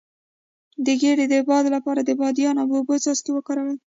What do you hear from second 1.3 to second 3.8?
د باد لپاره د بادیان او اوبو څاڅکي وکاروئ